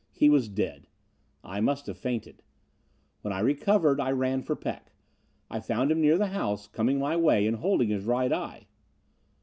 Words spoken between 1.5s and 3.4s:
must have fainted. "When I